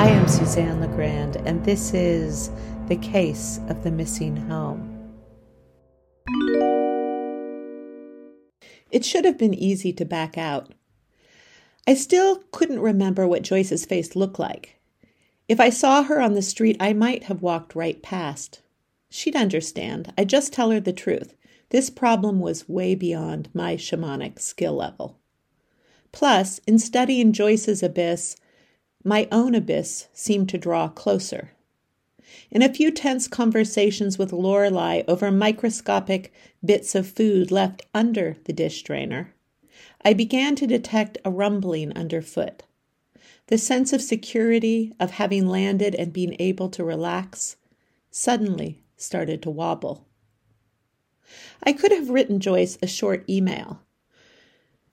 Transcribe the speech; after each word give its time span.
I 0.00 0.08
am 0.08 0.26
Suzanne 0.28 0.80
LeGrand, 0.80 1.36
and 1.44 1.62
this 1.62 1.92
is 1.92 2.50
The 2.88 2.96
Case 2.96 3.60
of 3.68 3.84
the 3.84 3.90
Missing 3.90 4.34
Home. 4.48 4.96
It 8.90 9.04
should 9.04 9.26
have 9.26 9.36
been 9.36 9.52
easy 9.52 9.92
to 9.92 10.06
back 10.06 10.38
out. 10.38 10.72
I 11.86 11.92
still 11.92 12.42
couldn't 12.50 12.80
remember 12.80 13.28
what 13.28 13.42
Joyce's 13.42 13.84
face 13.84 14.16
looked 14.16 14.38
like. 14.38 14.80
If 15.48 15.60
I 15.60 15.68
saw 15.68 16.02
her 16.04 16.18
on 16.18 16.32
the 16.32 16.40
street, 16.40 16.78
I 16.80 16.94
might 16.94 17.24
have 17.24 17.42
walked 17.42 17.74
right 17.74 18.02
past. 18.02 18.62
She'd 19.10 19.36
understand. 19.36 20.14
I'd 20.16 20.30
just 20.30 20.50
tell 20.50 20.70
her 20.70 20.80
the 20.80 20.94
truth. 20.94 21.34
This 21.68 21.90
problem 21.90 22.40
was 22.40 22.66
way 22.66 22.94
beyond 22.94 23.50
my 23.52 23.76
shamanic 23.76 24.38
skill 24.40 24.76
level. 24.76 25.18
Plus, 26.10 26.58
in 26.66 26.78
studying 26.78 27.34
Joyce's 27.34 27.82
abyss, 27.82 28.36
my 29.04 29.26
own 29.32 29.54
abyss 29.54 30.08
seemed 30.12 30.48
to 30.48 30.58
draw 30.58 30.88
closer. 30.88 31.52
In 32.50 32.62
a 32.62 32.72
few 32.72 32.90
tense 32.90 33.26
conversations 33.26 34.18
with 34.18 34.32
Lorelei 34.32 35.02
over 35.08 35.30
microscopic 35.30 36.32
bits 36.64 36.94
of 36.94 37.08
food 37.08 37.50
left 37.50 37.82
under 37.94 38.36
the 38.44 38.52
dish 38.52 38.82
drainer, 38.82 39.34
I 40.04 40.12
began 40.12 40.56
to 40.56 40.66
detect 40.66 41.18
a 41.24 41.30
rumbling 41.30 41.92
underfoot. 41.96 42.62
The 43.46 43.58
sense 43.58 43.92
of 43.92 44.02
security, 44.02 44.92
of 45.00 45.12
having 45.12 45.48
landed 45.48 45.94
and 45.94 46.12
being 46.12 46.36
able 46.38 46.68
to 46.70 46.84
relax, 46.84 47.56
suddenly 48.10 48.82
started 48.96 49.42
to 49.42 49.50
wobble. 49.50 50.06
I 51.62 51.72
could 51.72 51.92
have 51.92 52.10
written 52.10 52.40
Joyce 52.40 52.78
a 52.82 52.86
short 52.86 53.28
email, 53.28 53.82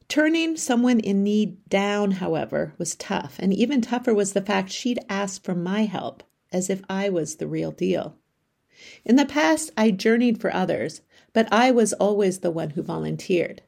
Turning 0.10 0.56
someone 0.56 1.02
in 1.02 1.22
need 1.22 1.68
down, 1.68 2.12
however, 2.12 2.74
was 2.78 2.96
tough, 2.96 3.36
and 3.40 3.54
even 3.54 3.82
tougher 3.82 4.14
was 4.14 4.32
the 4.32 4.42
fact 4.42 4.72
she'd 4.72 5.00
asked 5.10 5.44
for 5.44 5.54
my 5.54 5.84
help, 5.84 6.24
as 6.52 6.70
if 6.70 6.82
I 6.90 7.10
was 7.10 7.36
the 7.36 7.48
real 7.48 7.72
deal. 7.72 8.16
In 9.04 9.18
the 9.18 9.26
past, 9.26 9.72
I 9.76 9.92
journeyed 9.92 10.40
for 10.40 10.54
others, 10.54 11.02
but 11.34 11.52
I 11.52 11.72
was 11.72 11.92
always 11.94 12.40
the 12.40 12.52
one 12.52 12.70
who 12.72 12.84
volunteered. 12.84 13.64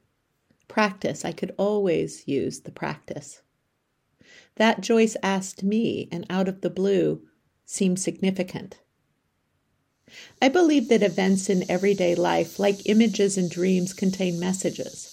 Practice, 0.70 1.26
I 1.26 1.34
could 1.34 1.54
always 1.58 2.28
use 2.28 2.62
the 2.62 2.72
practice. 2.72 3.42
That 4.56 4.81
Joyce 4.81 5.18
asked 5.22 5.64
me, 5.64 6.08
and 6.12 6.26
out 6.30 6.48
of 6.48 6.62
the 6.62 6.70
blue, 6.70 7.22
seemed 7.66 8.00
significant. 8.00 8.80
I 10.42 10.48
believe 10.48 10.88
that 10.90 11.03
events 11.03 11.50
in 11.50 11.70
everyday 11.70 12.16
life, 12.16 12.59
like 12.59 12.88
images 12.88 13.38
and 13.38 13.50
dreams, 13.50 13.94
contain 13.94 14.40
messages. 14.40 15.09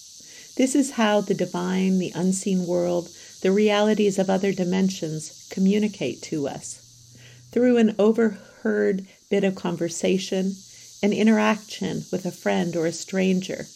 This 0.57 0.75
is 0.75 0.93
how 0.93 1.21
the 1.21 1.35
divine, 1.35 1.99
the 1.99 2.13
unseen 2.15 2.67
world, 2.67 3.11
the 3.43 3.53
realities 3.53 4.19
of 4.19 4.31
other 4.31 4.53
dimensions 4.53 5.47
communicate 5.51 6.23
to 6.23 6.49
us. 6.49 6.81
Through 7.53 7.77
an 7.77 7.95
overheard 7.99 9.07
bit 9.29 9.45
of 9.45 9.55
conversation, 9.55 10.57
an 11.03 11.13
interaction 11.13 12.07
with 12.11 12.25
a 12.25 12.31
friend 12.31 12.75
or 12.75 12.87
a 12.87 12.93
stranger, 12.93 13.67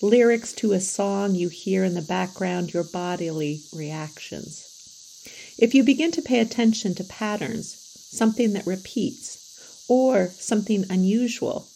lyrics 0.00 0.52
to 0.54 0.72
a 0.72 0.80
song 0.80 1.34
you 1.34 1.48
hear 1.48 1.82
in 1.82 1.94
the 1.94 2.02
background, 2.02 2.72
your 2.72 2.84
bodily 2.84 3.62
reactions. 3.72 4.64
If 5.58 5.74
you 5.74 5.82
begin 5.82 6.12
to 6.12 6.22
pay 6.22 6.38
attention 6.38 6.94
to 6.94 7.04
patterns, 7.04 7.74
something 8.12 8.52
that 8.52 8.66
repeats, 8.66 9.84
or 9.88 10.28
something 10.28 10.84
unusual, 10.88 11.66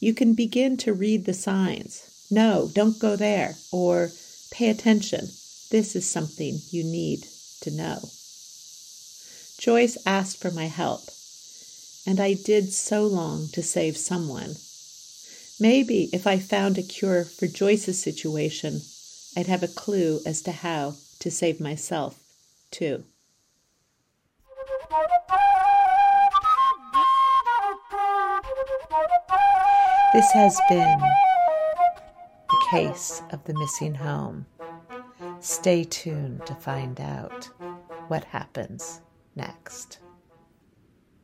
you 0.00 0.12
can 0.12 0.34
begin 0.34 0.76
to 0.78 0.92
read 0.92 1.24
the 1.24 1.34
signs 1.34 2.11
no, 2.32 2.70
don't 2.72 2.98
go 2.98 3.14
there, 3.14 3.56
or 3.70 4.10
pay 4.50 4.70
attention. 4.70 5.26
This 5.70 5.94
is 5.94 6.08
something 6.08 6.60
you 6.70 6.82
need 6.82 7.26
to 7.60 7.70
know. 7.70 7.98
Joyce 9.58 9.98
asked 10.06 10.40
for 10.40 10.50
my 10.50 10.64
help, 10.64 11.02
and 12.06 12.18
I 12.18 12.32
did 12.32 12.72
so 12.72 13.06
long 13.06 13.48
to 13.52 13.62
save 13.62 13.98
someone. 13.98 14.54
Maybe 15.60 16.08
if 16.14 16.26
I 16.26 16.38
found 16.38 16.78
a 16.78 16.82
cure 16.82 17.24
for 17.24 17.46
Joyce's 17.46 18.02
situation, 18.02 18.80
I'd 19.36 19.46
have 19.46 19.62
a 19.62 19.68
clue 19.68 20.20
as 20.24 20.40
to 20.42 20.52
how 20.52 20.94
to 21.20 21.30
save 21.30 21.60
myself, 21.60 22.18
too. 22.70 23.04
This 30.14 30.30
has 30.32 30.58
been 30.70 31.00
case 32.72 33.20
of 33.32 33.44
the 33.44 33.52
missing 33.52 33.94
home. 33.94 34.46
Stay 35.40 35.84
tuned 35.84 36.46
to 36.46 36.54
find 36.54 36.98
out 37.02 37.50
what 38.08 38.24
happens 38.24 39.02
next. 39.36 39.98